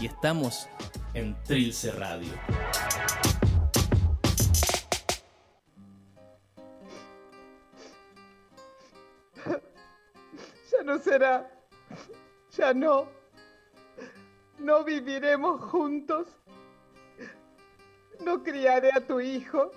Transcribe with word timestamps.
Y 0.00 0.06
estamos 0.06 0.68
en 1.14 1.36
Trilce 1.44 1.90
Radio. 1.92 2.32
Ya 10.70 10.82
no 10.84 10.98
será. 10.98 11.50
Ya 12.56 12.72
no. 12.74 13.08
No 14.58 14.84
viviremos 14.84 15.60
juntos. 15.60 16.28
No 18.20 18.42
criaré 18.42 18.90
a 18.94 19.00
tu 19.00 19.20
hijo. 19.20 19.72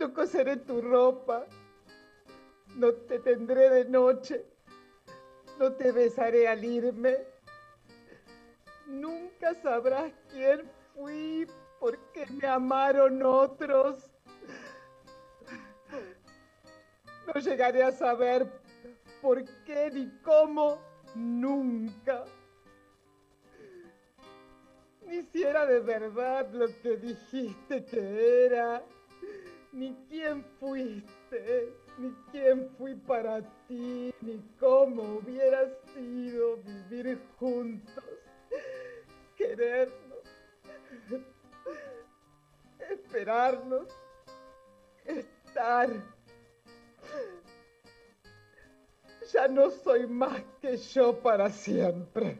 No 0.00 0.12
coseré 0.14 0.56
tu 0.56 0.80
ropa. 0.80 1.46
No 2.76 2.92
te 2.92 3.18
tendré 3.18 3.68
de 3.70 3.84
noche. 3.84 4.44
No 5.58 5.72
te 5.72 5.92
besaré 5.92 6.48
al 6.48 6.64
irme. 6.64 7.29
Nunca 8.90 9.54
sabrás 9.54 10.12
quién 10.30 10.68
fui 10.94 11.46
porque 11.78 12.26
me 12.26 12.48
amaron 12.48 13.22
otros. 13.22 14.10
No 17.26 17.40
llegaré 17.40 17.84
a 17.84 17.92
saber 17.92 18.48
por 19.22 19.44
qué 19.64 19.92
ni 19.92 20.10
cómo 20.22 20.78
nunca. 21.14 22.24
Ni 25.06 25.22
si 25.22 25.44
era 25.44 25.66
de 25.66 25.78
verdad 25.78 26.50
lo 26.52 26.66
que 26.82 26.96
dijiste 26.96 27.84
que 27.84 28.46
era, 28.46 28.82
ni 29.70 29.94
quién 30.08 30.44
fuiste, 30.58 31.72
ni 31.98 32.12
quién 32.32 32.68
fui 32.76 32.96
para 32.96 33.40
ti, 33.68 34.12
ni 34.20 34.42
cómo 34.58 35.02
hubiera 35.18 35.68
sido 35.94 36.56
vivir 36.58 37.20
juntos, 37.38 38.04
querernos, 39.40 40.18
esperarnos, 42.90 43.88
estar. 45.06 45.88
Ya 49.32 49.48
no 49.48 49.70
soy 49.70 50.06
más 50.06 50.42
que 50.60 50.76
yo 50.76 51.18
para 51.20 51.48
siempre. 51.48 52.36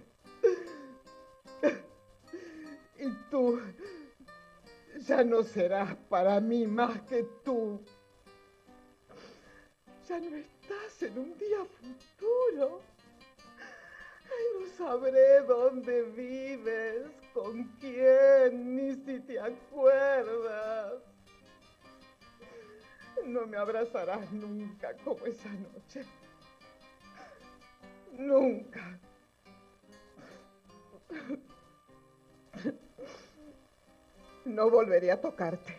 Y 2.98 3.08
tú 3.30 3.58
ya 5.06 5.24
no 5.24 5.42
serás 5.42 5.96
para 6.10 6.38
mí 6.38 6.66
más 6.66 7.00
que 7.02 7.22
tú. 7.42 7.80
Ya 10.06 10.18
no 10.20 10.36
estás 10.36 11.02
en 11.02 11.18
un 11.18 11.38
día 11.38 11.64
futuro. 11.64 12.89
Sabré 14.80 15.42
dónde 15.42 16.04
vives, 16.04 17.02
con 17.34 17.64
quién, 17.78 18.76
ni 18.76 18.94
si 18.94 19.20
te 19.20 19.38
acuerdas. 19.38 20.94
No 23.26 23.46
me 23.46 23.58
abrazarás 23.58 24.32
nunca 24.32 24.96
como 25.04 25.26
esa 25.26 25.50
noche. 25.50 26.02
Nunca. 28.12 28.98
No 34.46 34.70
volveré 34.70 35.12
a 35.12 35.20
tocarte. 35.20 35.78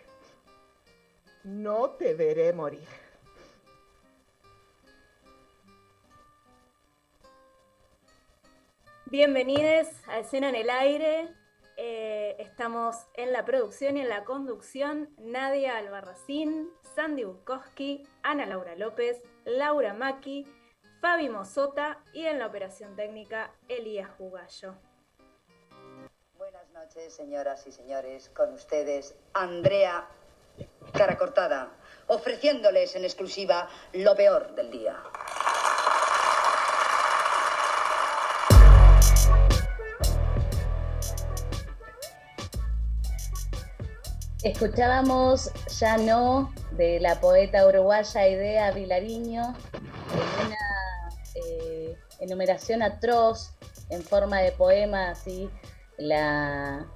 No 1.44 1.90
te 1.90 2.14
veré 2.14 2.54
morir. 2.54 3.01
Bienvenidos 9.12 9.90
a 10.08 10.20
Escena 10.20 10.48
en 10.48 10.56
el 10.56 10.70
Aire. 10.70 11.36
Eh, 11.76 12.38
estamos 12.40 12.96
en 13.16 13.34
la 13.34 13.44
producción 13.44 13.98
y 13.98 14.00
en 14.00 14.08
la 14.08 14.24
conducción 14.24 15.14
Nadia 15.18 15.76
Albarracín, 15.76 16.72
Sandy 16.96 17.26
Bukowski, 17.26 18.08
Ana 18.24 18.46
Laura 18.46 18.78
López, 18.78 19.22
Laura 19.44 19.94
Maki, 19.94 20.46
Fabi 21.02 21.28
Mosota 21.28 22.02
y 22.14 22.26
en 22.26 22.40
la 22.40 22.48
operación 22.48 22.96
técnica 22.96 23.54
Elías 23.68 24.10
Jugallo. 24.18 24.76
Buenas 26.38 26.70
noches, 26.70 27.14
señoras 27.14 27.68
y 27.68 27.74
señores. 27.74 28.30
Con 28.30 28.54
ustedes, 28.54 29.18
Andrea 29.34 30.08
Cara 30.94 31.18
Cortada, 31.18 31.70
ofreciéndoles 32.08 32.96
en 32.96 33.04
exclusiva 33.04 33.68
lo 33.92 34.16
peor 34.16 34.56
del 34.56 34.72
día. 34.72 35.04
Escuchábamos 44.44 45.52
Ya 45.80 45.98
no 45.98 46.52
de 46.72 47.00
la 47.00 47.20
poeta 47.20 47.68
uruguaya 47.68 48.28
Idea 48.28 48.72
Vilariño 48.72 49.54
en 50.14 50.48
una 50.48 50.58
eh, 51.36 51.96
enumeración 52.20 52.82
atroz 52.82 53.52
en 53.92 54.02
forma 54.02 54.40
de 54.40 54.52
poema, 54.54 55.12
así 55.12 55.48
la, 56.00 56.88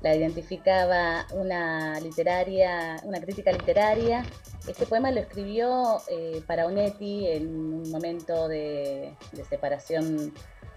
la 0.00 0.14
identificaba 0.14 1.26
una 1.32 2.00
literaria, 2.00 2.96
una 3.02 3.20
crítica 3.20 3.52
literaria. 3.52 4.24
Este 4.66 4.86
poema 4.86 5.10
lo 5.10 5.20
escribió 5.20 6.00
eh, 6.08 6.42
para 6.46 6.64
Onetti 6.64 7.26
en 7.26 7.48
un 7.48 7.90
momento 7.90 8.48
de, 8.48 9.14
de 9.32 9.44
separación 9.44 10.32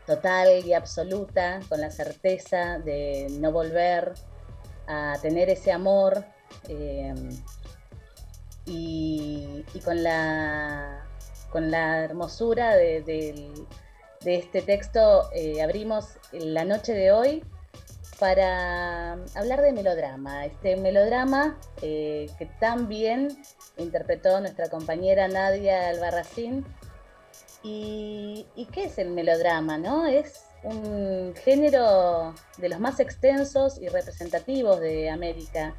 total 0.05 0.65
y 0.65 0.73
absoluta, 0.73 1.61
con 1.69 1.79
la 1.79 1.89
certeza 1.89 2.79
de 2.79 3.27
no 3.39 3.53
volver 3.53 4.13
a 4.87 5.15
tener 5.21 5.49
ese 5.49 5.71
amor 5.71 6.23
eh, 6.69 7.13
y, 8.65 9.63
con, 9.83 10.03
la, 10.03 11.05
con 11.51 11.71
la 11.71 12.03
hermosura 12.03 12.75
de, 12.75 13.01
de- 13.01 13.51
de 14.21 14.35
este 14.35 14.61
texto 14.63 15.29
eh, 15.33 15.61
abrimos 15.61 16.17
la 16.33 16.65
noche 16.65 16.91
de 16.93 17.11
hoy 17.11 17.43
para 18.19 19.13
hablar 19.35 19.61
de 19.61 19.71
melodrama, 19.73 20.43
este 20.45 20.75
melodrama 20.75 21.57
eh, 21.83 22.25
que 22.39 22.47
tan 22.59 22.87
bien 22.87 23.27
interpretó 23.77 24.39
nuestra 24.41 24.69
compañera 24.69 25.27
Nadia 25.27 25.89
Albarracín. 25.89 26.65
¿Y, 27.63 28.47
y 28.55 28.65
qué 28.65 28.85
es 28.85 28.97
el 28.97 29.11
melodrama? 29.11 29.77
No? 29.77 30.07
Es 30.07 30.46
un 30.67 31.33
género 31.35 32.35
de 32.57 32.69
los 32.69 32.79
más 32.79 32.99
extensos 32.99 33.81
y 33.81 33.87
representativos 33.87 34.79
de 34.79 35.09
América. 35.09 35.75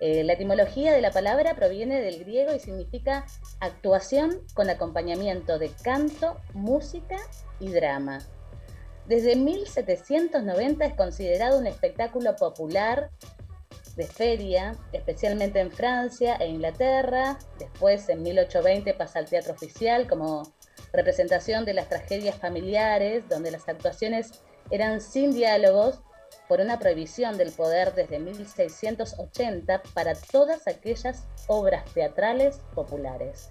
Eh, 0.00 0.22
la 0.22 0.34
etimología 0.34 0.92
de 0.92 1.00
la 1.00 1.10
palabra 1.10 1.54
proviene 1.54 2.00
del 2.00 2.20
griego 2.20 2.54
y 2.54 2.60
significa 2.60 3.26
actuación 3.58 4.40
con 4.54 4.70
acompañamiento 4.70 5.58
de 5.58 5.70
canto, 5.82 6.36
música 6.54 7.16
y 7.58 7.70
drama. 7.70 8.20
Desde 9.06 9.34
1790 9.34 10.84
es 10.84 10.94
considerado 10.94 11.58
un 11.58 11.66
espectáculo 11.66 12.36
popular 12.36 13.10
de 13.96 14.06
feria, 14.06 14.76
especialmente 14.92 15.58
en 15.58 15.72
Francia 15.72 16.36
e 16.36 16.46
Inglaterra. 16.46 17.38
Después, 17.58 18.08
en 18.08 18.22
1820, 18.22 18.94
pasa 18.94 19.18
al 19.18 19.26
teatro 19.26 19.54
oficial 19.54 20.06
como 20.06 20.52
representación 20.92 21.64
de 21.64 21.74
las 21.74 21.88
tragedias 21.88 22.36
familiares, 22.36 23.28
donde 23.28 23.50
las 23.50 23.68
actuaciones 23.68 24.32
eran 24.70 25.00
sin 25.00 25.32
diálogos 25.32 26.00
por 26.48 26.60
una 26.60 26.78
prohibición 26.78 27.36
del 27.36 27.52
poder 27.52 27.94
desde 27.94 28.18
1680 28.18 29.82
para 29.94 30.14
todas 30.14 30.66
aquellas 30.66 31.26
obras 31.46 31.84
teatrales 31.92 32.60
populares. 32.74 33.50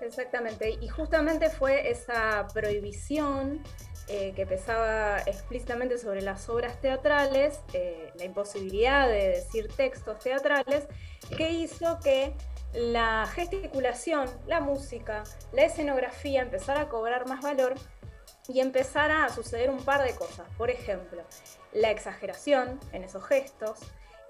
Exactamente, 0.00 0.70
y 0.80 0.88
justamente 0.88 1.48
fue 1.48 1.90
esa 1.90 2.46
prohibición 2.52 3.62
eh, 4.08 4.32
que 4.34 4.46
pesaba 4.46 5.20
explícitamente 5.26 5.96
sobre 5.96 6.22
las 6.22 6.48
obras 6.48 6.80
teatrales, 6.80 7.60
eh, 7.72 8.10
la 8.16 8.24
imposibilidad 8.24 9.06
de 9.06 9.28
decir 9.28 9.68
textos 9.68 10.18
teatrales, 10.18 10.88
que 11.36 11.50
hizo 11.50 12.00
que 12.00 12.34
la 12.74 13.26
gesticulación, 13.26 14.28
la 14.46 14.60
música, 14.60 15.24
la 15.52 15.64
escenografía 15.64 16.42
empezara 16.42 16.82
a 16.82 16.88
cobrar 16.88 17.28
más 17.28 17.42
valor 17.42 17.74
y 18.48 18.60
empezara 18.60 19.24
a 19.24 19.28
suceder 19.28 19.70
un 19.70 19.84
par 19.84 20.02
de 20.02 20.14
cosas. 20.14 20.46
Por 20.56 20.70
ejemplo, 20.70 21.22
la 21.72 21.90
exageración 21.90 22.80
en 22.92 23.04
esos 23.04 23.24
gestos 23.24 23.78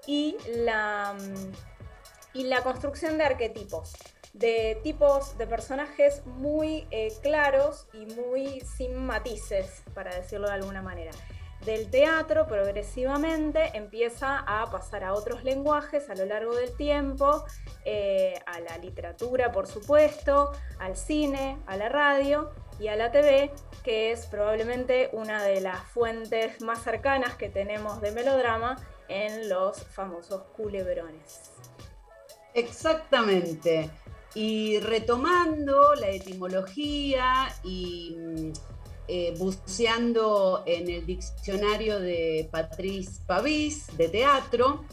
y 0.05 0.37
la, 0.47 1.13
mm, 1.13 2.37
y 2.37 2.43
la 2.43 2.61
construcción 2.61 3.17
de 3.17 3.23
arquetipos, 3.23 3.93
de 4.33 4.79
tipos 4.83 5.37
de 5.37 5.47
personajes 5.47 6.25
muy 6.25 6.87
eh, 6.91 7.13
claros 7.21 7.87
y 7.93 8.05
muy 8.07 8.61
sin 8.61 8.95
matices, 8.95 9.83
para 9.93 10.15
decirlo 10.15 10.47
de 10.47 10.53
alguna 10.53 10.81
manera 10.81 11.11
del 11.65 11.89
teatro 11.89 12.45
progresivamente 12.47 13.71
empieza 13.73 14.39
a 14.39 14.69
pasar 14.69 15.03
a 15.03 15.13
otros 15.13 15.43
lenguajes 15.43 16.09
a 16.09 16.15
lo 16.15 16.25
largo 16.25 16.55
del 16.55 16.75
tiempo, 16.75 17.45
eh, 17.85 18.33
a 18.45 18.59
la 18.59 18.77
literatura 18.77 19.51
por 19.51 19.67
supuesto, 19.67 20.51
al 20.79 20.97
cine, 20.97 21.57
a 21.65 21.77
la 21.77 21.89
radio 21.89 22.51
y 22.79 22.87
a 22.87 22.95
la 22.95 23.11
TV, 23.11 23.51
que 23.83 24.11
es 24.11 24.25
probablemente 24.25 25.09
una 25.13 25.43
de 25.43 25.61
las 25.61 25.81
fuentes 25.83 26.61
más 26.61 26.83
cercanas 26.83 27.35
que 27.35 27.49
tenemos 27.49 28.01
de 28.01 28.11
melodrama 28.11 28.77
en 29.07 29.49
los 29.49 29.83
famosos 29.83 30.43
culebrones. 30.55 31.51
Exactamente. 32.53 33.89
Y 34.35 34.79
retomando 34.79 35.93
la 35.95 36.09
etimología 36.09 37.53
y 37.63 38.15
mm, 38.17 38.53
eh, 39.07 39.35
buceando 39.37 40.63
en 40.65 40.89
el 40.89 41.05
diccionario 41.05 41.99
de 41.99 42.47
Patrice 42.51 43.21
Pavis 43.25 43.87
de 43.97 44.09
teatro, 44.09 44.85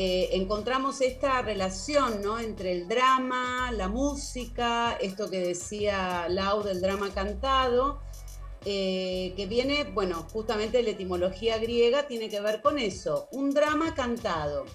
eh, 0.00 0.30
encontramos 0.32 1.00
esta 1.00 1.42
relación 1.42 2.22
¿no? 2.22 2.38
entre 2.38 2.72
el 2.72 2.86
drama, 2.86 3.72
la 3.72 3.88
música, 3.88 4.96
esto 5.00 5.28
que 5.28 5.40
decía 5.40 6.28
Lau 6.28 6.62
del 6.62 6.80
drama 6.80 7.12
cantado, 7.12 7.98
eh, 8.64 9.34
que 9.36 9.46
viene, 9.46 9.84
bueno, 9.84 10.26
justamente 10.32 10.82
la 10.82 10.90
etimología 10.90 11.58
griega 11.58 12.06
tiene 12.06 12.28
que 12.28 12.40
ver 12.40 12.62
con 12.62 12.78
eso, 12.78 13.28
un 13.32 13.50
drama 13.50 13.94
cantado, 13.94 14.66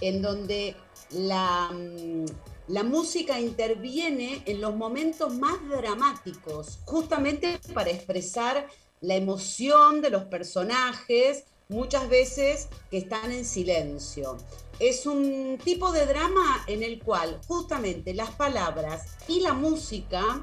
en 0.00 0.22
donde 0.22 0.74
la, 1.10 1.70
mm, 1.72 2.24
la 2.66 2.82
música 2.82 3.40
interviene 3.40 4.42
en 4.46 4.60
los 4.60 4.74
momentos 4.74 5.34
más 5.34 5.56
dramáticos, 5.68 6.78
justamente 6.84 7.60
para 7.74 7.90
expresar 7.90 8.68
la 9.00 9.16
emoción 9.16 10.00
de 10.00 10.10
los 10.10 10.24
personajes, 10.24 11.44
muchas 11.68 12.08
veces 12.08 12.68
que 12.90 12.98
están 12.98 13.32
en 13.32 13.44
silencio. 13.44 14.38
Es 14.78 15.06
un 15.06 15.58
tipo 15.62 15.92
de 15.92 16.06
drama 16.06 16.64
en 16.66 16.82
el 16.82 17.02
cual 17.02 17.40
justamente 17.46 18.14
las 18.14 18.30
palabras 18.30 19.02
y 19.28 19.40
la 19.40 19.52
música, 19.52 20.42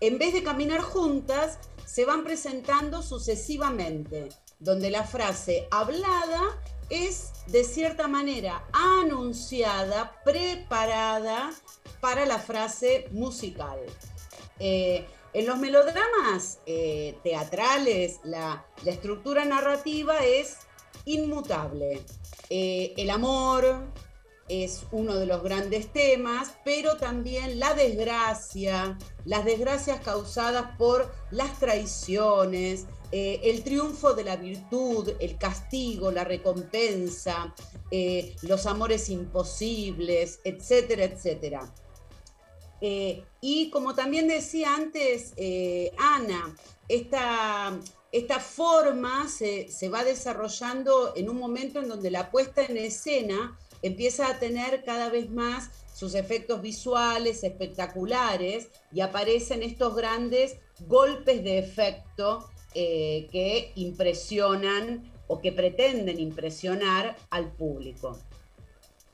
en 0.00 0.18
vez 0.18 0.34
de 0.34 0.42
caminar 0.42 0.80
juntas, 0.80 1.58
se 1.86 2.04
van 2.04 2.24
presentando 2.24 3.02
sucesivamente, 3.02 4.30
donde 4.58 4.90
la 4.90 5.04
frase 5.04 5.68
hablada 5.70 6.60
es 6.92 7.32
de 7.46 7.64
cierta 7.64 8.06
manera 8.06 8.64
anunciada, 8.72 10.20
preparada 10.24 11.50
para 12.00 12.26
la 12.26 12.38
frase 12.38 13.08
musical. 13.12 13.78
Eh, 14.58 15.06
en 15.32 15.46
los 15.46 15.58
melodramas 15.58 16.58
eh, 16.66 17.16
teatrales, 17.24 18.20
la, 18.24 18.66
estructura 18.84 19.46
narrativa 19.46 20.22
es 20.22 20.58
inmutable. 21.06 22.02
Eh, 22.50 22.92
el 22.98 23.08
amor 23.08 23.86
es 24.48 24.84
uno 24.92 25.14
de 25.14 25.24
los 25.24 25.42
grandes 25.42 25.90
temas, 25.90 26.52
pero 26.62 26.98
también 26.98 27.58
la 27.58 27.72
desgracia, 27.72 28.98
las 29.24 29.46
desgracias 29.46 30.00
causadas 30.00 30.76
por 30.76 31.10
las 31.30 31.58
traiciones, 31.58 32.84
eh, 33.14 33.40
el 33.44 33.62
triunfo 33.62 34.14
de 34.14 34.24
la 34.24 34.36
virtud, 34.36 35.10
el 35.20 35.36
castigo, 35.36 36.10
la 36.10 36.24
recompensa, 36.24 37.54
eh, 37.90 38.34
los 38.40 38.64
amores 38.64 39.10
imposibles, 39.10 40.40
etcétera, 40.44 41.04
etcétera. 41.04 41.74
Eh, 42.80 43.22
y 43.42 43.68
como 43.68 43.94
también 43.94 44.28
decía 44.28 44.74
antes 44.74 45.34
Ana, 45.98 46.56
esta, 46.88 47.78
esta 48.10 48.40
forma 48.40 49.28
se, 49.28 49.68
se, 49.68 49.90
va 49.90 50.04
desarrollando 50.04 51.12
en 51.14 51.28
un 51.28 51.36
momento 51.36 51.80
en 51.80 51.88
donde 51.88 52.10
la 52.10 52.30
puesta 52.30 52.64
en 52.64 52.78
escena 52.78 53.58
empieza 53.82 54.26
a 54.26 54.38
tener 54.38 54.84
cada 54.84 55.10
vez 55.10 55.30
más 55.30 55.70
sus 55.94 56.14
efectos 56.14 56.62
visuales 56.62 57.44
espectaculares 57.44 58.68
y 58.90 59.00
aparecen 59.00 59.62
estos 59.62 59.94
grandes 59.94 60.56
golpes 60.86 61.44
de 61.44 61.58
efecto 61.58 62.48
eh, 62.74 63.28
que 63.30 63.72
impresionan 63.76 65.12
o 65.26 65.40
que 65.40 65.52
pretenden 65.52 66.18
impresionar 66.20 67.16
al 67.30 67.50
público. 67.52 68.18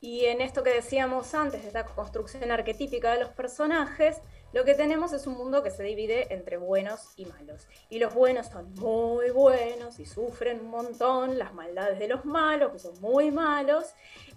Y 0.01 0.27
en 0.27 0.41
esto 0.41 0.63
que 0.63 0.71
decíamos 0.71 1.35
antes, 1.35 1.63
de 1.63 1.69
esta 1.69 1.85
construcción 1.85 2.51
arquetípica 2.51 3.13
de 3.13 3.21
los 3.21 3.31
personajes, 3.31 4.19
lo 4.53 4.65
que 4.65 4.75
tenemos 4.75 5.13
es 5.13 5.27
un 5.27 5.35
mundo 5.35 5.63
que 5.63 5.71
se 5.71 5.83
divide 5.83 6.33
entre 6.33 6.57
buenos 6.57 7.01
y 7.17 7.27
malos. 7.27 7.67
Y 7.91 7.99
los 7.99 8.15
buenos 8.15 8.47
son 8.47 8.73
muy 8.75 9.31
buenos 9.31 9.99
y 9.99 10.07
sufren 10.07 10.61
un 10.61 10.71
montón 10.71 11.39
las 11.39 11.53
maldades 11.53 11.99
de 11.99 12.07
los 12.07 12.25
malos, 12.25 12.73
que 12.73 12.79
son 12.79 12.99
muy 13.01 13.31
malos. 13.33 13.87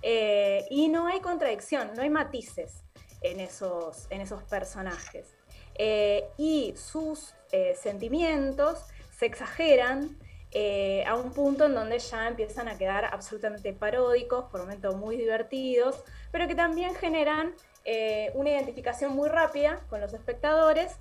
Eh, 0.02 0.66
y 0.72 0.90
no 0.90 1.08
hay 1.08 1.20
contradicción, 1.20 1.92
no 1.96 2.02
hay 2.02 2.10
matices 2.10 2.84
en 3.22 3.40
esos, 3.40 4.08
en 4.10 4.22
esos 4.22 4.42
personajes. 4.44 5.28
Eh, 5.76 6.28
y 6.38 6.74
sus 6.76 7.34
sentimientos 7.76 8.86
se 9.22 9.28
exageran 9.28 10.18
eh, 10.50 11.04
a 11.06 11.14
un 11.14 11.32
punto 11.32 11.68
en 11.68 11.76
donde 11.76 12.00
ya 12.00 12.28
empiezan 12.28 12.68
a 12.68 12.76
quedar 12.80 13.06
absolutamente 13.06 13.72
paródicos, 13.72 14.46
por 14.46 14.62
momentos 14.62 14.96
muy 14.96 15.16
divertidos, 15.16 16.04
pero 16.32 16.48
que 16.48 16.56
también 16.56 16.96
generan 16.96 17.54
eh, 17.86 18.32
una 18.34 18.50
identificación 18.50 19.16
muy 19.16 19.30
rápida 19.30 19.86
con 19.92 20.02
los 20.02 20.12
espectadores 20.16 20.94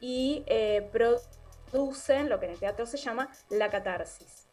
y 0.00 0.42
eh, 0.46 0.88
producen 0.90 2.30
lo 2.30 2.40
que 2.40 2.46
en 2.46 2.52
el 2.52 2.58
teatro 2.58 2.86
se 2.86 2.96
llama 2.96 3.30
la 3.50 3.68
catarsis. 3.68 4.46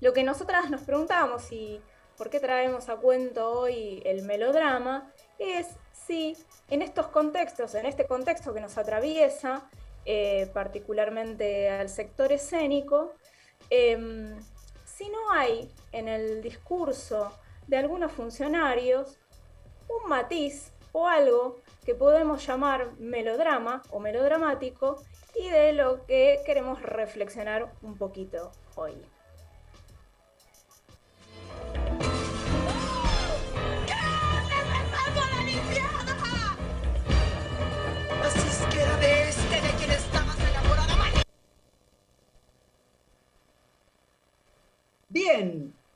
Lo 0.00 0.12
que 0.12 0.22
nosotras 0.22 0.70
nos 0.70 0.82
preguntamos 0.82 1.50
y 1.50 1.80
por 2.16 2.30
qué 2.30 2.38
traemos 2.38 2.88
a 2.88 2.98
cuento 2.98 3.50
hoy 3.50 4.00
el 4.06 4.22
melodrama 4.22 5.10
es 5.40 5.66
si 6.06 6.36
en 6.68 6.82
estos 6.82 7.08
contextos, 7.08 7.74
en 7.74 7.86
este 7.86 8.06
contexto 8.06 8.54
que 8.54 8.60
nos 8.60 8.78
atraviesa, 8.78 9.68
eh, 10.04 10.50
particularmente 10.52 11.68
al 11.68 11.88
sector 11.88 12.32
escénico, 12.32 13.14
em, 13.68 14.38
si 14.84 15.08
no 15.08 15.32
hay 15.32 15.70
en 15.92 16.08
el 16.08 16.42
discurso 16.42 17.32
de 17.66 17.76
algunos 17.76 18.12
funcionarios 18.12 19.18
un 19.88 20.08
matiz 20.08 20.72
o 20.92 21.06
algo 21.06 21.58
que 21.84 21.94
podemos 21.94 22.46
llamar 22.46 22.92
melodrama 22.98 23.82
o 23.90 24.00
melodramático 24.00 25.02
y 25.34 25.48
de 25.48 25.72
lo 25.72 26.04
que 26.06 26.40
queremos 26.44 26.82
reflexionar 26.82 27.72
un 27.82 27.96
poquito 27.96 28.50
hoy. 28.74 28.94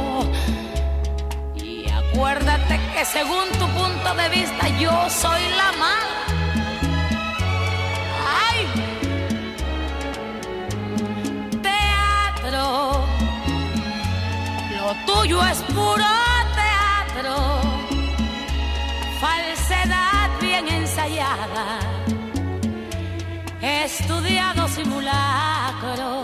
Acuérdate 2.31 2.79
que 2.93 3.03
según 3.03 3.45
tu 3.59 3.67
punto 3.77 4.15
de 4.15 4.29
vista 4.29 4.69
yo 4.79 5.09
soy 5.09 5.41
la 5.57 5.71
mala. 5.83 6.17
¡Ay! 8.47 8.59
Teatro. 11.61 13.05
Lo 14.77 14.95
tuyo 15.05 15.45
es 15.45 15.57
puro 15.73 16.11
teatro. 16.55 17.35
Falsedad 19.19 20.29
bien 20.39 20.69
ensayada. 20.69 21.79
Estudiado 23.61 24.69
simulacro 24.69 26.23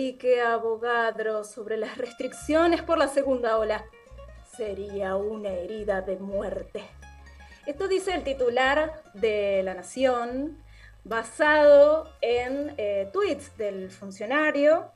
Enrique 0.00 0.40
Abogadro 0.40 1.44
sobre 1.44 1.76
las 1.76 1.98
restricciones 1.98 2.80
por 2.80 2.96
la 2.96 3.06
segunda 3.06 3.58
ola. 3.58 3.84
Sería 4.56 5.14
una 5.16 5.50
herida 5.50 6.00
de 6.00 6.16
muerte. 6.16 6.82
Esto 7.66 7.86
dice 7.86 8.14
el 8.14 8.24
titular 8.24 9.02
de 9.12 9.60
La 9.62 9.74
Nación, 9.74 10.56
basado 11.04 12.10
en 12.22 12.72
eh, 12.78 13.10
tweets 13.12 13.54
del 13.58 13.90
funcionario, 13.90 14.90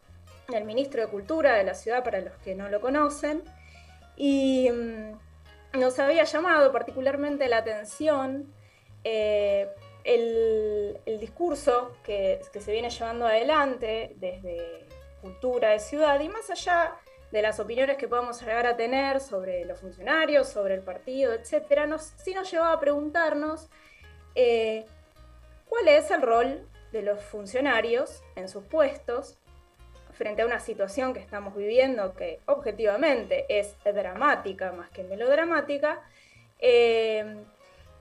el 0.50 0.64
ministro 0.64 1.02
de 1.02 1.08
Cultura 1.08 1.52
de 1.52 1.64
la 1.64 1.74
ciudad, 1.74 2.02
para 2.02 2.22
los 2.22 2.32
que 2.38 2.54
no 2.54 2.70
lo 2.70 2.80
conocen, 2.80 3.42
y 4.16 4.70
mm, 4.70 5.80
nos 5.80 5.98
había 5.98 6.24
llamado 6.24 6.72
particularmente 6.72 7.46
la 7.48 7.58
atención 7.58 8.50
eh, 9.04 9.68
el, 10.04 11.00
discurso 11.18 11.96
que, 12.04 12.40
se 12.58 12.72
viene 12.72 12.90
llevando 12.90 13.26
adelante 13.26 14.12
desde 14.16 14.86
cultura 15.22 15.70
de 15.70 15.78
ciudad 15.78 16.20
y 16.20 16.28
más 16.28 16.50
allá 16.50 16.96
de 17.32 17.42
las 17.42 17.58
opiniones 17.58 17.96
que 17.96 18.06
podamos 18.06 18.40
llegar 18.40 18.66
a 18.66 18.76
tener 18.76 19.20
sobre 19.20 19.64
los 19.64 19.80
funcionarios, 19.80 20.48
sobre 20.48 20.74
el 20.74 20.82
partido, 20.82 21.32
etcétera, 21.32 21.86
nos, 21.86 22.12
sí 22.22 22.34
nos 22.34 22.50
llevaba 22.50 22.74
a 22.74 22.80
preguntarnos 22.80 23.68
eh, 24.34 24.84
cuál 25.68 25.88
es 25.88 26.10
el 26.10 26.22
rol 26.22 26.68
de 26.92 27.02
los 27.02 27.20
funcionarios 27.22 28.22
en 28.36 28.48
sus 28.48 28.64
puestos 28.64 29.38
frente 30.12 30.42
a 30.42 30.46
una 30.46 30.60
situación 30.60 31.12
que 31.12 31.20
estamos 31.20 31.56
viviendo 31.56 32.14
que 32.14 32.38
objetivamente 32.46 33.46
es 33.48 33.74
dramática 33.84 34.70
más 34.72 34.90
que 34.90 35.02
melodramática. 35.02 36.02
Eh, 36.60 37.44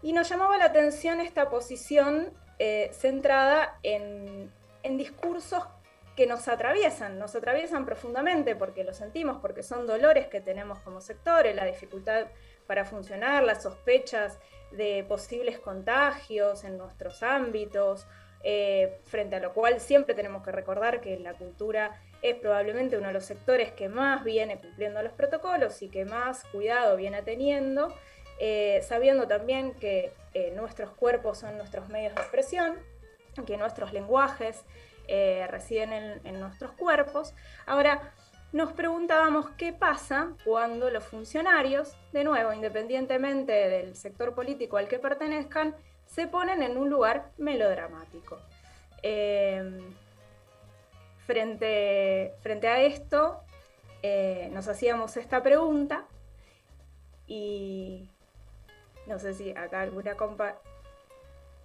y 0.03 0.12
nos 0.12 0.29
llamaba 0.29 0.57
la 0.57 0.65
atención 0.65 1.22
esta 1.22 1.50
posición 1.50 2.31
eh, 2.60 2.91
centrada 2.93 3.79
en, 3.81 4.51
discursos 4.98 5.63
que 6.17 6.27
nos 6.27 6.48
atraviesan, 6.50 7.17
nos 7.17 7.36
atraviesan 7.36 7.86
profundamente 7.86 8.55
porque 8.55 8.83
lo 8.83 8.93
sentimos, 8.93 9.38
porque 9.41 9.63
son 9.63 9.88
dolores 9.88 10.27
que 10.27 10.41
tenemos 10.41 10.77
como 10.79 11.00
sectores, 11.01 11.55
la 11.55 11.65
dificultad 11.65 12.27
para 12.67 12.86
funcionar, 12.86 13.43
las 13.43 13.63
sospechas 13.63 14.38
de 14.72 15.05
posibles 15.07 15.57
contagios 15.57 16.65
en 16.65 16.77
nuestros 16.77 17.24
ámbitos, 17.24 18.05
eh, 18.43 19.00
frente 19.05 19.38
a 19.38 19.39
lo 19.39 19.53
cual 19.53 19.79
siempre 19.79 20.13
tenemos 20.13 20.43
que 20.43 20.51
recordar 20.51 21.00
que 21.00 21.17
la 21.17 21.33
cultura 21.33 22.01
es 22.22 22.36
probablemente 22.36 22.98
uno 22.98 23.07
de 23.07 23.13
los 23.13 23.25
sectores 23.25 23.72
que 23.72 23.88
más 23.88 24.24
viene 24.25 24.60
cumpliendo 24.60 25.01
los 25.01 25.13
protocolos 25.13 25.81
y 25.81 25.89
que 25.89 26.03
más 26.03 26.43
cuidado 26.51 26.98
viene 26.98 27.22
teniendo. 27.22 27.95
Eh, 28.45 28.81
sabiendo 28.81 29.25
también 29.25 29.73
que 29.75 30.12
eh, 30.33 30.51
nuestros 30.53 30.91
cuerpos 30.91 31.38
son 31.38 31.55
nuestros 31.55 31.88
medios 31.88 32.13
de 32.13 32.19
expresión, 32.19 32.75
que 33.47 33.55
nuestros 33.55 33.93
lenguajes 33.93 34.65
eh, 35.07 35.47
residen 35.50 36.19
en, 36.25 36.39
nuestros 36.41 36.73
cuerpos. 36.73 37.33
Ahora, 37.65 38.12
nos 38.51 38.73
preguntábamos 38.73 39.50
qué 39.51 39.71
pasa 39.71 40.33
cuando 40.43 40.89
los 40.89 41.05
funcionarios, 41.05 41.95
de 42.12 42.25
nuevo, 42.25 42.51
independientemente 42.51 43.53
del 43.53 43.95
sector 43.95 44.35
político 44.35 44.75
al 44.75 44.89
que 44.89 45.00
pertenezcan, 45.00 45.73
se 46.05 46.27
ponen 46.27 46.62
en 46.63 46.75
un 46.75 46.89
lugar 46.89 47.31
melodramático. 47.38 48.41
frente, 51.25 52.33
frente 52.41 52.67
a 52.67 52.81
esto, 52.81 53.41
nos 54.51 54.67
hacíamos 54.67 55.15
esta 55.15 55.41
pregunta 55.41 56.03
y 57.25 58.09
no 59.07 59.19
sé 59.19 59.33
si 59.33 59.51
acá 59.51 59.81
alguna 59.81 60.15
compa... 60.15 60.60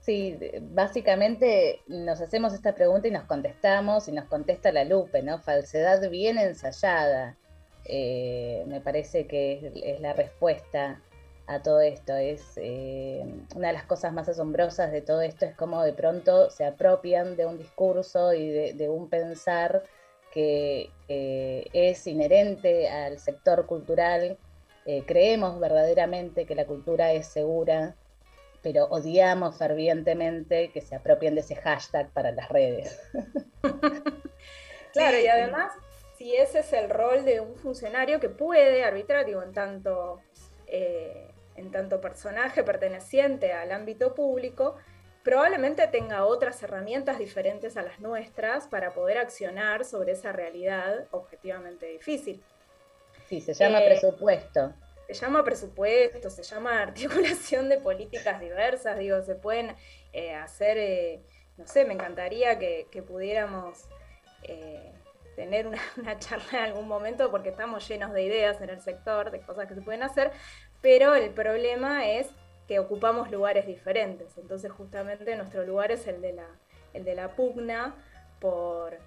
Sí, 0.00 0.38
básicamente 0.60 1.82
nos 1.86 2.20
hacemos 2.20 2.54
esta 2.54 2.74
pregunta 2.74 3.08
y 3.08 3.10
nos 3.10 3.24
contestamos 3.24 4.08
y 4.08 4.12
nos 4.12 4.26
contesta 4.26 4.72
la 4.72 4.84
Lupe, 4.84 5.22
¿no? 5.22 5.38
Falsedad 5.40 6.08
bien 6.08 6.38
ensayada. 6.38 7.36
Eh, 7.84 8.64
me 8.68 8.80
parece 8.80 9.26
que 9.26 9.72
es, 9.84 10.00
la 10.00 10.12
respuesta 10.12 11.02
a 11.46 11.62
todo 11.62 11.80
esto. 11.80 12.14
Es 12.14 12.52
eh, 12.56 13.24
una 13.54 13.68
de 13.68 13.74
las 13.74 13.84
cosas 13.84 14.12
más 14.12 14.28
asombrosas 14.28 14.92
de 14.92 15.02
todo 15.02 15.20
esto 15.20 15.46
es 15.46 15.54
cómo 15.56 15.82
de 15.82 15.92
pronto 15.92 16.48
se 16.50 16.64
apropian 16.64 17.36
de 17.36 17.46
un 17.46 17.58
discurso 17.58 18.32
y 18.32 18.48
de, 18.48 18.88
un 18.88 19.10
pensar 19.10 19.82
que 20.32 20.90
es 21.08 22.06
inherente 22.06 22.88
al 22.88 23.18
sector 23.18 23.66
cultural. 23.66 24.38
Eh, 24.90 25.04
creemos 25.04 25.60
verdaderamente 25.60 26.46
que 26.46 26.54
la 26.54 26.64
cultura 26.64 27.12
es 27.12 27.26
segura, 27.26 27.94
pero 28.62 28.86
odiamos 28.86 29.58
fervientemente 29.58 30.70
que 30.70 30.80
se 30.80 30.94
apropien 30.94 31.34
de 31.34 31.42
ese 31.42 31.56
hashtag 31.56 32.08
para 32.14 32.32
las 32.32 32.48
redes. 32.48 32.98
claro, 34.94 35.20
y 35.20 35.26
además, 35.26 35.74
si 36.16 36.34
ese 36.34 36.60
es 36.60 36.72
el 36.72 36.88
rol 36.88 37.26
de 37.26 37.38
un 37.42 37.54
funcionario 37.56 38.18
que 38.18 38.30
puede 38.30 38.82
arbitrar, 38.82 39.26
digo, 39.26 39.42
en 39.42 39.52
tanto, 39.52 40.22
eh, 40.66 41.32
en 41.56 41.70
tanto 41.70 42.00
personaje 42.00 42.62
perteneciente 42.62 43.52
al 43.52 43.72
ámbito 43.72 44.14
público, 44.14 44.76
probablemente 45.22 45.86
tenga 45.88 46.24
otras 46.24 46.62
herramientas 46.62 47.18
diferentes 47.18 47.76
a 47.76 47.82
las 47.82 48.00
nuestras 48.00 48.66
para 48.68 48.94
poder 48.94 49.18
accionar 49.18 49.84
sobre 49.84 50.12
esa 50.12 50.32
realidad 50.32 51.08
objetivamente 51.10 51.84
difícil. 51.88 52.42
Sí, 53.28 53.42
se 53.42 53.52
llama 53.52 53.80
eh, 53.80 53.86
presupuesto. 53.86 54.72
se 55.06 55.14
llama 55.14 55.44
presupuesto, 55.44 56.30
se 56.30 56.42
llama 56.42 56.80
articulación 56.82 57.68
de 57.68 57.78
políticas 57.78 58.40
diversas, 58.40 58.98
digo, 58.98 59.20
se 59.22 59.34
pueden 59.34 59.76
eh, 60.14 60.34
hacer, 60.34 60.78
eh, 60.78 61.22
no 61.58 61.66
sé, 61.66 61.84
me 61.84 61.92
encantaría 61.92 62.58
que, 62.58 62.86
pudiéramos 63.06 63.86
tener 65.36 65.66
una, 65.96 66.18
charla 66.18 66.46
en 66.52 66.64
algún 66.70 66.88
momento 66.88 67.30
porque 67.30 67.50
estamos 67.50 67.86
llenos 67.86 68.12
de 68.12 68.22
ideas 68.22 68.62
en 68.62 68.70
el 68.70 68.80
sector, 68.80 69.30
de 69.30 69.40
cosas 69.40 69.66
que 69.66 69.74
se 69.74 69.82
pueden 69.82 70.02
hacer, 70.02 70.32
pero 70.80 71.14
el 71.14 71.30
problema 71.30 72.08
es 72.08 72.28
que 72.66 72.78
ocupamos 72.78 73.30
lugares 73.30 73.66
diferentes, 73.66 74.38
entonces 74.38 74.72
justamente 74.72 75.36
nuestro 75.36 75.64
lugar 75.64 75.92
es 75.92 76.06
el 76.06 76.22
de 76.22 76.32
la, 76.32 76.46
el 76.94 77.04
de 77.04 77.14
la 77.14 77.28
pugna 77.28 77.94
por 78.40 78.98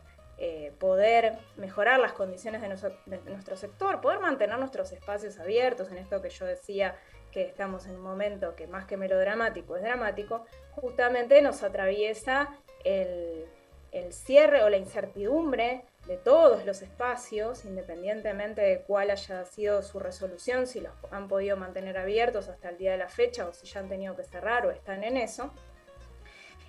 eh, 0.44 0.74
poder 0.80 1.38
mejorar 1.56 2.00
las 2.00 2.14
condiciones 2.14 2.64
de 2.64 2.68
nuestro, 2.68 3.56
sector, 3.56 4.02
poder 4.02 4.22
mantener 4.22 4.58
nuestros 4.58 4.92
espacios 4.92 5.38
abiertos, 5.38 5.92
en 5.92 6.00
esto 6.00 6.20
que 6.20 6.32
yo 6.32 6.48
decía 6.48 6.96
que 7.32 7.44
estamos 7.44 7.86
en 7.86 7.98
un 7.98 8.02
momento 8.02 8.56
que 8.56 8.66
más 8.66 8.86
que 8.86 8.98
melodramático 8.98 9.76
es 9.76 9.84
dramático, 9.84 10.48
justamente 10.72 11.44
nos 11.44 11.62
atraviesa 11.62 12.58
el, 12.84 13.46
cierre 14.10 14.64
o 14.64 14.70
la 14.72 14.78
incertidumbre 14.78 15.86
de 16.08 16.18
todos 16.18 16.66
los 16.66 16.82
espacios, 16.82 17.64
independientemente 17.64 18.62
de 18.62 18.82
cuál 18.82 19.12
haya 19.12 19.46
sido 19.46 19.84
su 19.84 20.00
resolución, 20.00 20.66
si 20.66 20.82
los 20.82 20.94
han 21.12 21.28
podido 21.28 21.56
mantener 21.56 22.00
abiertos 22.00 22.50
hasta 22.50 22.70
el 22.70 22.80
día 22.80 22.94
de 22.94 22.98
la 22.98 23.10
fecha 23.10 23.48
o 23.48 23.54
si 23.54 23.68
ya 23.68 23.82
han 23.82 23.90
tenido 23.90 24.16
que 24.16 24.24
cerrar 24.24 24.66
o 24.66 24.72
están 24.72 25.04
en 25.04 25.18
eso. 25.18 25.54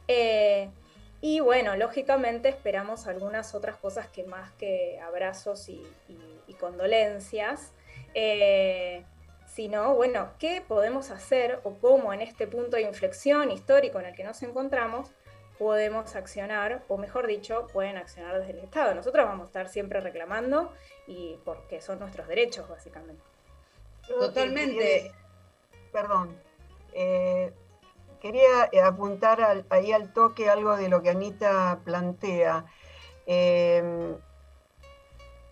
Eh, 0.09 0.69
y 1.25 1.39
bueno, 1.39 1.77
lógicamente 1.77 2.49
esperamos 2.49 3.07
algunas 3.07 3.55
otras 3.55 3.77
cosas 3.77 4.09
que 4.09 4.25
más 4.25 4.51
que 4.55 4.99
abrazos 5.01 5.69
y, 5.69 5.87
condolencias, 6.59 7.73
eh, 8.15 9.05
sino, 9.47 9.95
bueno, 9.95 10.31
¿qué 10.39 10.63
podemos 10.67 11.11
hacer 11.11 11.61
o 11.65 11.79
cómo 11.79 12.13
en 12.13 12.21
este 12.21 12.47
punto 12.47 12.77
de 12.77 12.83
inflexión 12.83 13.51
histórico 13.51 13.99
en 13.99 14.07
el 14.07 14.15
que 14.15 14.23
nos 14.23 14.43
encontramos 14.43 15.11
podemos 15.59 16.15
accionar, 16.15 16.83
o 16.89 16.99
mejor 16.99 17.27
dicho, 17.27 17.67
pueden 17.73 17.97
accionar 17.97 18.39
desde 18.39 18.53
el 18.53 18.59
Estado? 18.59 18.95
Nosotros 18.95 19.25
vamos 19.25 19.45
a 19.45 19.47
estar 19.47 19.69
siempre 19.69 20.01
reclamando 20.01 20.73
y 21.07 21.39
porque 21.45 21.81
son 21.81 22.01
nuestros 22.01 22.29
derechos, 22.29 22.69
básicamente. 22.69 23.23
Totalmente. 24.07 25.13
Perdón. 25.91 26.37
Eh, 26.93 27.53
quería 28.23 28.69
eh, 28.71 28.81
apuntar 28.81 29.65
ahí 29.69 29.93
al 29.93 30.13
toque 30.13 30.49
algo 30.49 30.77
de 30.77 30.89
lo 30.89 31.03
que 31.03 31.11
Anita 31.11 31.81
plantea. 31.85 32.65
Em, 33.27 34.15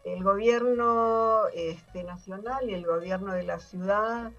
el 0.04 0.22
gobierno 0.22 1.48
este, 1.52 2.04
nacional 2.04 2.70
y 2.70 2.74
el 2.74 2.86
gobierno 2.86 3.34
de 3.34 3.42
la 3.42 3.58
ciudad 3.58 4.30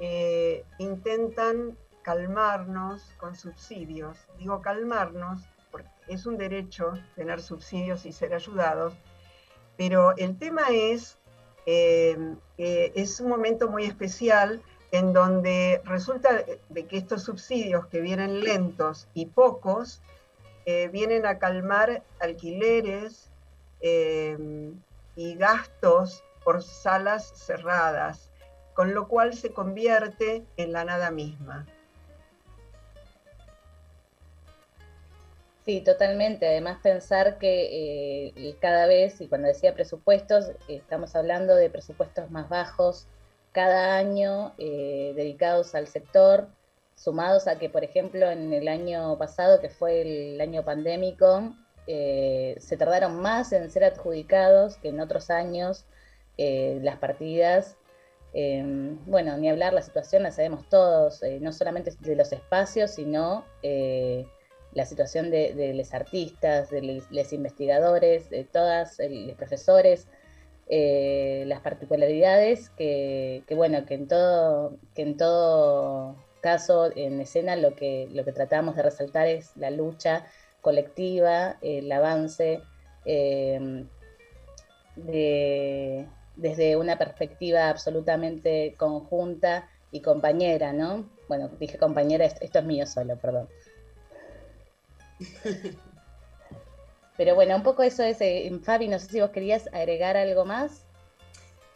eh, 0.00 0.64
intentan 0.78 1.76
calmarnos 2.02 3.14
con 3.18 3.36
subsidios. 3.36 4.18
Digo 4.38 4.62
calmarnos 4.62 5.42
porque 5.70 5.90
es 6.08 6.24
un 6.24 6.38
derecho 6.38 6.94
tener 7.14 7.42
subsidios 7.42 8.06
y 8.06 8.12
ser 8.12 8.32
ayudados, 8.32 8.94
pero 9.76 10.16
el 10.16 10.38
tema 10.38 10.62
es 10.72 11.18
em, 11.66 12.38
que 12.56 12.92
es 12.94 13.20
un 13.20 13.28
momento 13.28 13.68
muy 13.68 13.84
especial 13.84 14.62
en 14.94 15.12
donde 15.12 15.82
resulta 15.84 16.44
de 16.68 16.86
que 16.86 16.96
estos 16.96 17.24
subsidios 17.24 17.88
que 17.88 18.00
vienen 18.00 18.40
lentos 18.40 19.08
y 19.12 19.26
pocos, 19.26 20.00
eh, 20.66 20.88
vienen 20.88 21.26
a 21.26 21.40
calmar 21.40 22.04
alquileres 22.20 23.32
eh, 23.80 24.38
y 25.16 25.34
gastos 25.34 26.22
por 26.44 26.62
salas 26.62 27.26
cerradas, 27.34 28.30
con 28.74 28.94
lo 28.94 29.08
cual 29.08 29.34
se 29.34 29.52
convierte 29.52 30.44
en 30.56 30.72
la 30.72 30.84
nada 30.84 31.10
misma. 31.10 31.66
Sí, 35.64 35.80
totalmente. 35.80 36.46
Además, 36.46 36.78
pensar 36.82 37.38
que 37.38 38.30
eh, 38.36 38.56
cada 38.60 38.86
vez, 38.86 39.20
y 39.20 39.26
cuando 39.26 39.48
decía 39.48 39.74
presupuestos, 39.74 40.52
estamos 40.68 41.16
hablando 41.16 41.56
de 41.56 41.68
presupuestos 41.68 42.30
más 42.30 42.48
bajos, 42.48 43.08
cada 43.54 43.96
año 43.96 44.52
eh, 44.58 45.12
dedicados 45.14 45.76
al 45.76 45.86
sector, 45.86 46.48
sumados 46.96 47.46
a 47.46 47.56
que, 47.56 47.70
por 47.70 47.84
ejemplo, 47.84 48.28
en 48.30 48.52
el 48.52 48.66
año 48.66 49.16
pasado, 49.16 49.60
que 49.60 49.70
fue 49.70 50.02
el 50.02 50.40
año 50.40 50.64
pandémico, 50.64 51.54
eh, 51.86 52.56
se 52.58 52.76
tardaron 52.76 53.20
más 53.20 53.52
en 53.52 53.70
ser 53.70 53.84
adjudicados 53.84 54.76
que 54.78 54.88
en 54.88 55.00
otros 55.00 55.30
años 55.30 55.86
eh, 56.36 56.80
las 56.82 56.98
partidas. 56.98 57.76
Em, 58.32 58.98
bueno, 59.06 59.36
ni 59.36 59.48
hablar, 59.48 59.72
la 59.72 59.82
situación 59.82 60.24
la 60.24 60.32
sabemos 60.32 60.68
todos, 60.68 61.20
no 61.40 61.52
solamente 61.52 61.92
de 62.00 62.16
los 62.16 62.32
espacios, 62.32 62.90
sino 62.90 63.44
la 64.72 64.84
situación 64.84 65.30
de, 65.30 65.72
los 65.76 65.94
artistas, 65.94 66.70
de 66.70 67.04
los 67.08 67.32
investigadores, 67.32 68.30
de 68.30 68.42
todas, 68.42 68.98
los 68.98 69.36
profesores, 69.36 70.08
eh, 70.68 71.44
las 71.46 71.60
particularidades 71.60 72.70
que, 72.70 73.44
bueno, 73.50 73.84
que 73.84 73.94
en 73.94 74.08
todo, 74.08 74.78
que 74.94 75.02
en 75.02 75.16
todo 75.16 76.16
caso 76.40 76.90
en 76.96 77.20
escena 77.20 77.56
lo 77.56 77.74
que, 77.74 78.08
lo 78.12 78.24
que 78.24 78.32
tratamos 78.32 78.76
de 78.76 78.82
resaltar 78.82 79.26
es 79.26 79.56
la 79.56 79.70
lucha 79.70 80.26
colectiva, 80.60 81.56
el 81.60 81.90
avance 81.92 82.62
em, 83.04 83.86
desde 84.96 86.76
una 86.76 86.96
perspectiva 86.96 87.68
absolutamente 87.68 88.74
conjunta 88.78 89.68
y 89.90 90.00
compañera, 90.00 90.72
¿no? 90.72 91.08
Bueno, 91.28 91.48
dije 91.60 91.78
compañera, 91.78 92.24
esto 92.24 92.58
es 92.58 92.64
mío 92.64 92.86
solo, 92.86 93.16
perdón. 93.16 93.48
Pero 97.16 97.34
bueno, 97.34 97.56
un 97.56 97.62
poco 97.62 97.82
eso 97.82 98.02
es, 98.02 98.20
eh, 98.20 98.50
Fabi, 98.62 98.88
no 98.88 98.98
sé 98.98 99.08
si 99.08 99.20
vos 99.20 99.30
querías 99.30 99.68
agregar 99.72 100.16
algo 100.16 100.44
más. 100.44 100.84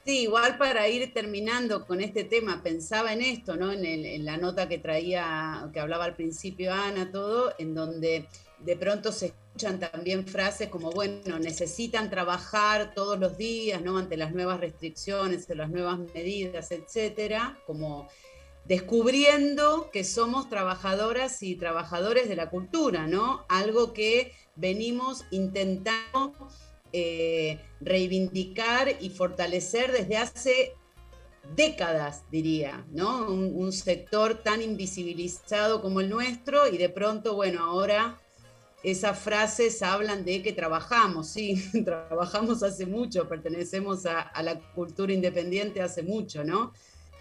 Sí, 0.04 0.22
igual 0.22 0.56
para 0.56 0.88
ir 0.88 1.12
terminando 1.12 1.86
con 1.86 2.00
este 2.00 2.24
tema, 2.24 2.62
pensaba 2.62 3.12
en 3.12 3.20
esto, 3.20 3.56
¿no? 3.56 3.70
En, 3.70 4.24
la 4.24 4.38
nota 4.38 4.66
que 4.66 4.78
traía, 4.78 5.68
que 5.72 5.80
hablaba 5.80 6.06
al 6.06 6.16
principio 6.16 6.72
Ana, 6.72 7.12
todo, 7.12 7.52
en 7.58 7.74
donde 7.74 8.26
de 8.58 8.76
pronto 8.76 9.12
se 9.12 9.26
escuchan 9.26 9.78
también 9.78 10.26
frases 10.26 10.70
como, 10.70 10.90
bueno, 10.90 11.38
necesitan 11.38 12.08
trabajar 12.08 12.94
todos 12.94 13.18
los 13.18 13.36
días, 13.36 13.82
¿no? 13.82 13.98
Ante 13.98 14.16
las 14.16 14.32
nuevas 14.32 14.60
restricciones, 14.60 15.46
las 15.50 15.68
nuevas 15.68 15.98
medidas, 16.14 16.70
etcétera, 16.70 17.58
como 17.66 18.08
descubriendo 18.64 19.90
que 19.90 20.04
somos 20.04 20.48
trabajadoras 20.48 21.42
y 21.42 21.56
trabajadores 21.56 22.28
de 22.30 22.36
la 22.36 22.48
cultura, 22.48 23.06
¿no? 23.06 23.44
Algo 23.48 23.92
que 23.92 24.32
venimos 24.58 25.24
intentando 25.30 26.48
eh, 26.92 27.60
reivindicar 27.80 28.96
y 29.00 29.10
fortalecer 29.10 29.92
desde 29.92 30.16
hace 30.16 30.74
décadas, 31.54 32.24
diría, 32.30 32.84
¿no? 32.90 33.30
Un, 33.30 33.72
sector 33.72 34.42
tan 34.42 34.60
invisibilizado 34.60 35.80
como 35.80 36.00
el 36.00 36.10
nuestro 36.10 36.66
y 36.66 36.76
de 36.76 36.88
pronto, 36.88 37.34
bueno, 37.34 37.62
ahora 37.64 38.18
esas 38.82 39.18
frases 39.18 39.82
hablan 39.82 40.24
de 40.24 40.42
que 40.42 40.52
trabajamos, 40.52 41.28
sí, 41.28 41.62
trabajamos 41.84 42.62
hace 42.62 42.86
mucho, 42.86 43.28
pertenecemos 43.28 44.04
a, 44.06 44.30
la 44.42 44.58
cultura 44.74 45.12
independiente 45.12 45.80
hace 45.80 46.02
mucho, 46.02 46.44
¿no? 46.44 46.72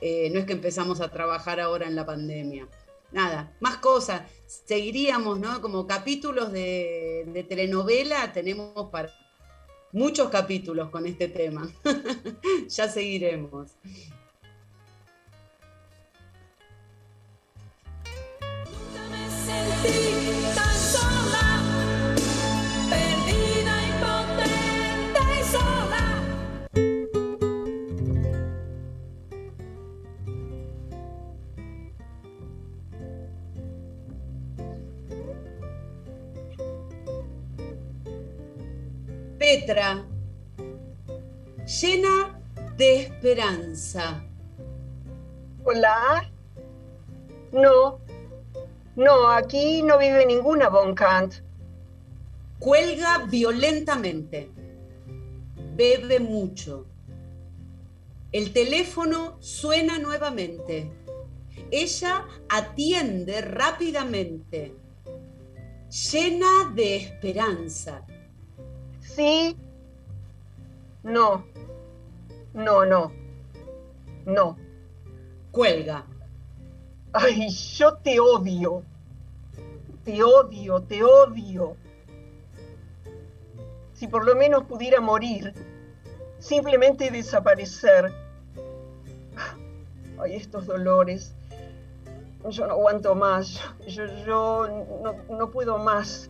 Eh, 0.02 0.30
no 0.32 0.39
es 0.39 0.45
que 0.45 0.54
empezamos 0.54 1.02
a 1.02 1.10
trabajar 1.10 1.60
ahora 1.60 1.88
en 1.88 1.95
la 1.95 2.06
pandemia. 2.06 2.67
Nada, 3.12 3.56
más 3.60 3.78
cosas. 3.78 4.24
Seguiríamos, 4.46 5.39
¿no? 5.39 5.62
Como 5.62 5.88
capítulos 5.88 6.52
de, 6.52 7.46
telenovela 7.48 8.32
tenemos 8.34 8.89
para 8.91 9.12
muchos 9.91 10.30
capítulos 10.30 10.89
con 10.89 11.06
este 11.06 11.28
tema. 11.28 11.70
ya 12.70 12.89
seguiremos. 12.89 13.72
Petra, 39.38 40.04
llena 41.82 42.41
de 42.76 43.02
esperanza. 43.02 44.23
Hola. 45.63 46.28
No, 47.52 48.00
no, 48.95 49.30
aquí 49.30 49.84
no 49.84 50.00
vive 50.00 50.26
ninguna 50.26 50.69
Von 50.69 50.95
Kant. 50.95 51.36
Cuelga 52.58 53.28
violentamente. 53.30 54.50
Bebe 55.76 56.19
mucho. 56.19 56.88
El 58.32 58.52
teléfono 58.52 59.38
suena 59.39 60.00
nuevamente. 60.00 60.91
Ella 61.69 62.26
atiende 62.50 63.41
rápidamente, 63.41 64.76
llena 65.89 66.71
de 66.73 66.95
esperanza 66.95 68.04
sí, 69.18 69.58
no, 71.02 71.44
no, 72.54 72.86
no, 72.86 73.12
no. 74.28 74.58
Cuelga. 75.50 76.06
Ay, 77.14 77.50
yo 77.50 77.96
te 77.96 78.20
odio. 78.20 78.84
Te 80.04 80.22
odio, 80.22 80.84
te 80.84 81.04
odio. 81.04 81.76
Si 83.94 84.08
por 84.08 84.24
lo 84.24 84.36
menos 84.36 84.66
pudiera 84.66 85.02
morir, 85.02 85.52
simplemente 86.38 87.10
desaparecer. 87.10 88.14
Ay, 90.20 90.36
estos 90.36 90.68
dolores. 90.68 91.34
Yo 92.48 92.68
no 92.68 92.74
aguanto 92.74 93.16
más. 93.16 93.60
Yo, 93.88 94.06
yo 94.24 94.68
no, 95.02 95.16
no 95.36 95.50
puedo 95.50 95.80
más. 95.80 96.30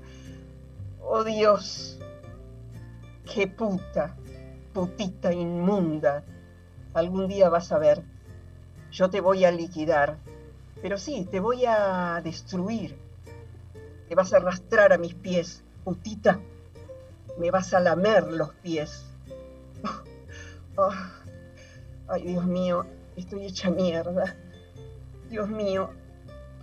Oh 1.01 1.25
Dios. 1.25 1.96
¡Qué 3.33 3.47
puta! 3.47 4.15
Putita 4.73 5.33
inmunda. 5.33 6.23
Algún 6.93 7.27
día 7.27 7.49
vas 7.49 7.71
a 7.71 7.79
ver. 7.79 8.03
Yo 8.91 9.09
te 9.09 9.21
voy 9.21 9.43
a 9.45 9.51
liquidar. 9.51 10.17
Pero 10.81 10.97
sí, 10.97 11.27
te 11.29 11.39
voy 11.39 11.65
a 11.65 12.21
destruir. 12.23 12.97
Te 14.07 14.15
vas 14.15 14.33
a 14.33 14.37
arrastrar 14.37 14.93
a 14.93 14.97
mis 14.97 15.13
pies, 15.15 15.63
putita. 15.83 16.39
Me 17.37 17.51
vas 17.51 17.73
a 17.73 17.79
lamer 17.79 18.31
los 18.31 18.53
pies. 18.55 19.05
Ah. 20.79 21.11
Ay, 22.07 22.21
Dios 22.21 22.45
mío, 22.45 22.85
estoy 23.15 23.47
hecha 23.47 23.71
mierda. 23.71 24.35
Dios 25.27 25.49
mío, 25.49 25.89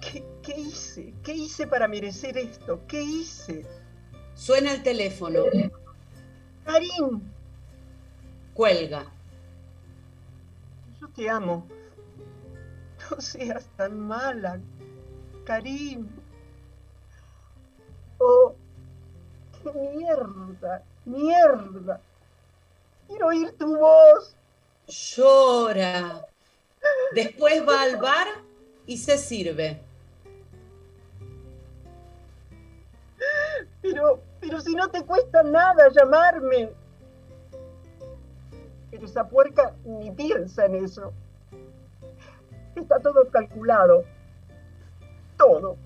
¿qué, 0.01 0.25
¿qué, 0.41 0.59
hice? 0.59 1.13
¿Qué 1.25 1.35
hice 1.35 1.67
para 1.67 1.89
merecer 1.89 2.39
esto? 2.39 2.87
¿Qué 2.87 3.03
hice? 3.03 3.67
Suena 4.35 4.73
el 4.73 4.85
teléfono. 4.85 5.43
Karim. 6.65 7.21
Cuelga. 8.55 9.05
Yo 11.01 11.09
te 11.09 11.29
amo. 11.29 11.67
No 13.11 13.21
seas 13.21 13.67
tan 13.77 14.01
mala, 14.01 14.59
Karim. 15.45 16.09
Oh, 18.19 18.55
qué 19.63 19.73
mierda, 19.73 20.83
mierda. 21.05 22.01
Quiero 23.07 23.27
oír 23.27 23.53
tu 23.59 23.77
voz. 23.77 24.35
Llora. 24.87 26.27
Después 27.15 27.67
va 27.67 27.83
al 27.83 27.99
bar 27.99 28.27
y 28.87 28.97
se 28.97 29.19
sirve. 29.19 29.81
Pero 33.83 34.23
pero 34.45 34.61
si 34.61 34.75
no 34.75 34.89
te 34.89 35.03
cuesta 35.05 35.43
nada 35.43 35.89
llamarme. 35.89 36.71
Pero 38.91 39.07
esa 39.07 39.27
puerca 39.27 39.75
ni 39.85 40.11
piensa 40.11 40.67
en 40.67 40.85
eso. 40.85 41.15
Está 42.77 43.01
todo 43.01 43.31
calculado. 43.31 44.05
Todo. 45.39 45.77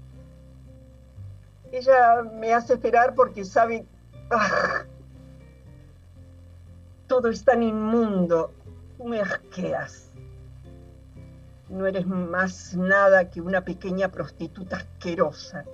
Ella 1.70 2.22
me 2.22 2.52
hace 2.52 2.74
esperar 2.74 3.14
porque 3.14 3.44
sabe... 3.44 3.86
¡ah! 4.30 4.84
Todo 7.06 7.28
es 7.28 7.44
tan 7.44 7.62
inmundo. 7.62 8.52
me 9.04 9.20
asqueas. 9.20 10.10
No 11.68 11.86
eres 11.86 12.06
más 12.06 12.74
nada 12.74 13.30
que 13.30 13.40
una 13.40 13.64
pequeña 13.64 14.08
prostituta 14.08 14.78
asquerosa. 14.78 15.64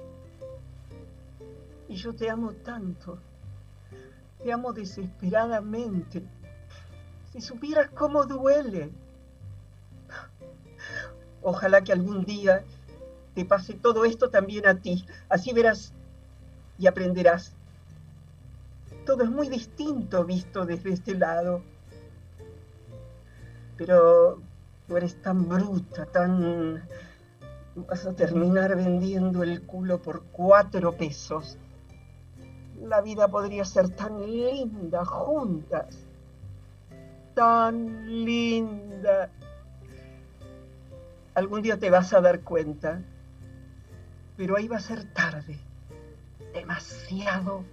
Yo 1.94 2.12
te 2.12 2.28
amo 2.28 2.52
tanto. 2.52 3.18
Te 4.42 4.52
amo 4.52 4.72
desesperadamente. 4.72 6.24
Si 7.32 7.40
supieras 7.40 7.90
cómo 7.90 8.24
duele. 8.24 8.90
Ojalá 11.42 11.82
que 11.82 11.92
algún 11.92 12.24
día 12.24 12.64
te 13.34 13.44
pase 13.44 13.74
todo 13.74 14.04
esto 14.04 14.28
también 14.28 14.66
a 14.66 14.80
ti. 14.80 15.06
Así 15.28 15.52
verás 15.52 15.92
y 16.78 16.88
aprenderás. 16.88 17.52
Todo 19.06 19.22
es 19.22 19.30
muy 19.30 19.48
distinto 19.48 20.24
visto 20.24 20.66
desde 20.66 20.92
este 20.92 21.14
lado. 21.14 21.62
Pero 23.76 24.42
tú 24.88 24.96
eres 24.96 25.22
tan 25.22 25.48
bruta, 25.48 26.06
tan... 26.06 26.82
Vas 27.76 28.04
a 28.06 28.14
terminar 28.14 28.74
vendiendo 28.76 29.42
el 29.42 29.62
culo 29.62 30.00
por 30.02 30.24
cuatro 30.24 30.92
pesos 30.92 31.58
la 32.80 33.00
vida 33.00 33.28
podría 33.28 33.64
ser 33.64 33.88
tan 33.90 34.20
linda 34.20 35.04
juntas. 35.04 35.98
Tan 37.34 38.24
linda. 38.24 39.30
Algún 41.34 41.62
día 41.62 41.78
te 41.78 41.90
vas 41.90 42.12
a 42.12 42.20
dar 42.20 42.40
cuenta, 42.40 43.02
pero 44.36 44.56
ahí 44.56 44.68
va 44.68 44.76
a 44.76 44.80
ser 44.80 45.12
tarde. 45.12 45.58
Demasiado 46.52 47.64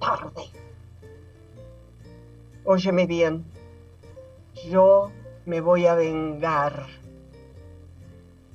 tarde. 0.00 0.50
Óyeme 2.64 3.06
bien, 3.06 3.44
yo 4.68 5.10
me 5.46 5.60
voy 5.60 5.86
a 5.86 5.94
vengar. 5.94 6.86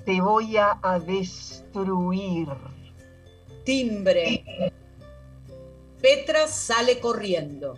Te 0.06 0.20
voy 0.22 0.58
a, 0.58 0.78
destruir. 1.00 2.50
Timbre. 3.64 4.74
Petra 6.04 6.50
sale 6.50 7.00
corriendo. 7.00 7.78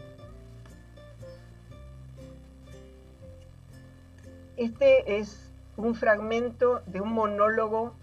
Este 4.57 5.19
es 5.19 5.51
un 5.77 5.93
fragmento 5.93 6.81
de 6.87 7.01
un 7.01 7.13
monólogo 7.13 7.93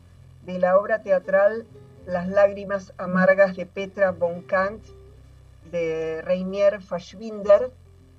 de 0.45 0.61
la 0.61 0.79
obra 0.79 1.03
teatral 1.03 1.67
Las 2.07 2.29
lágrimas 2.29 2.93
amargas 2.99 3.57
de 3.57 3.67
Petra 3.67 4.13
von 4.13 4.43
Kant 4.43 4.85
de 5.73 6.23
Reinier 6.23 6.81
Faschwinder, 6.81 7.73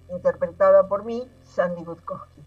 interpretada 0.09 0.89
por 0.89 1.05
mí, 1.05 1.25
Sandy 1.45 1.85
Budkowski. 1.85 2.41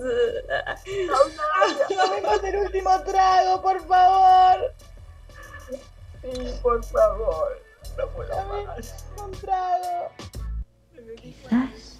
Tomemos 1.88 2.44
el 2.44 2.56
último 2.56 3.02
trago, 3.04 3.62
por 3.62 3.80
favor. 3.86 4.74
Sí, 6.20 6.58
por 6.62 6.84
favor. 6.84 7.62
No 7.96 8.08
puedo 8.08 8.64
más. 8.66 9.04
Un 9.16 9.30
trago. 9.32 10.10
Quizás, 11.16 11.20
quizás, 11.20 11.99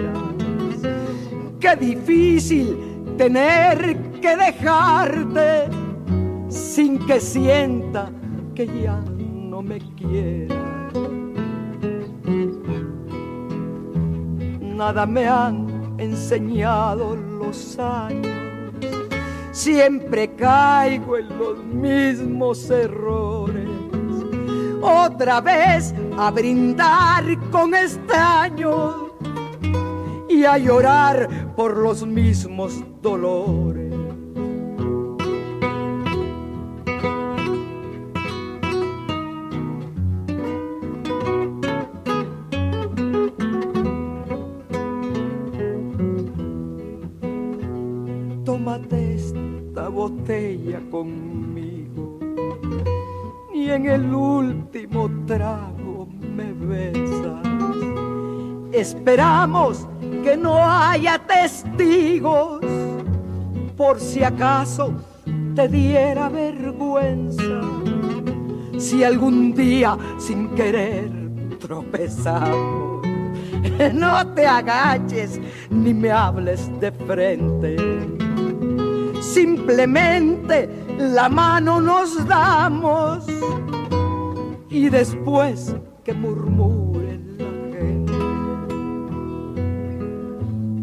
Qué 1.61 1.75
difícil 1.75 2.75
tener 3.19 3.95
que 4.19 4.35
dejarte 4.35 5.69
sin 6.49 6.97
que 7.05 7.19
sienta 7.19 8.09
que 8.55 8.65
ya 8.65 8.99
no 8.99 9.61
me 9.61 9.77
quiera. 9.95 10.55
Nada 14.59 15.05
me 15.05 15.27
han 15.27 15.99
enseñado 15.99 17.15
los 17.15 17.77
años, 17.77 18.25
siempre 19.51 20.33
caigo 20.33 21.15
en 21.15 21.37
los 21.37 21.63
mismos 21.63 22.71
errores. 22.71 23.69
Otra 24.81 25.39
vez 25.41 25.93
a 26.17 26.31
brindar 26.31 27.23
con 27.51 27.75
extraños 27.75 29.10
a 30.45 30.57
llorar 30.57 31.53
por 31.55 31.77
los 31.77 32.05
mismos 32.05 32.83
dolores. 33.01 33.93
Tómate 48.45 49.15
esta 49.15 49.89
botella 49.89 50.81
conmigo 50.89 52.19
y 53.53 53.69
en 53.69 53.85
el 53.85 54.13
último 54.13 55.09
trago 55.25 56.07
me 56.35 56.53
besas. 56.53 57.45
Esperamos 58.71 59.87
que 60.31 60.37
no 60.37 60.63
haya 60.63 61.19
testigos 61.19 62.61
por 63.75 63.99
si 63.99 64.23
acaso 64.23 64.93
te 65.53 65.67
diera 65.67 66.29
vergüenza. 66.29 67.59
Si 68.77 69.03
algún 69.03 69.53
día 69.53 69.97
sin 70.17 70.47
querer 70.55 71.11
tropezamos, 71.59 73.05
no 73.93 74.27
te 74.33 74.47
agaches 74.47 75.37
ni 75.69 75.93
me 75.93 76.11
hables 76.11 76.69
de 76.79 76.93
frente. 76.93 77.75
Simplemente 79.19 80.69
la 80.97 81.27
mano 81.27 81.81
nos 81.81 82.25
damos 82.25 83.25
y 84.69 84.87
después 84.87 85.75
que 86.05 86.13
murmure 86.13 87.10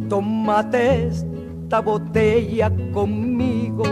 tómate 0.09 1.09
esta 1.09 1.81
botella 1.81 2.71
conmigo 2.93 3.85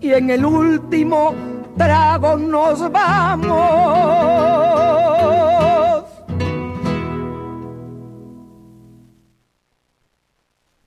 y 0.00 0.12
en 0.12 0.30
el 0.30 0.44
último 0.44 1.34
trago 1.76 2.36
nos 2.36 2.90
vamos. 2.90 3.58